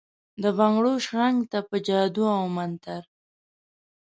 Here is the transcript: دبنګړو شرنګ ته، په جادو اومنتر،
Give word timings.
دبنګړو 0.41 0.93
شرنګ 1.05 1.37
ته، 1.51 1.59
په 1.69 1.75
جادو 1.87 2.25
اومنتر، 2.41 3.01